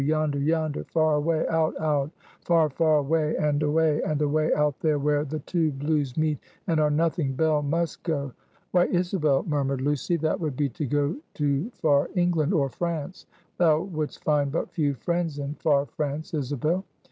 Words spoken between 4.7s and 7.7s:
there! where the two blues meet, and are nothing Bell